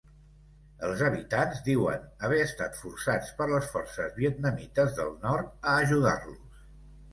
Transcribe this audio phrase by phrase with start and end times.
[0.85, 6.61] Els habitants diuen haver estat forçats per les forces vietnamites del nord a ajudar-los.